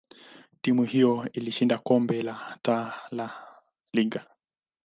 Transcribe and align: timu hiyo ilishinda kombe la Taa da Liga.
timu 0.61 0.83
hiyo 0.83 1.27
ilishinda 1.33 1.77
kombe 1.77 2.21
la 2.21 2.59
Taa 2.61 2.93
da 3.11 3.31
Liga. 3.93 4.25